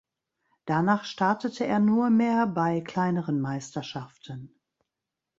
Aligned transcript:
Danach 0.65 1.03
startete 1.03 1.63
er 1.67 1.77
nur 1.79 2.09
mehr 2.09 2.47
bei 2.47 2.81
kleineren 2.81 3.39
Meisterschaften. 3.39 4.59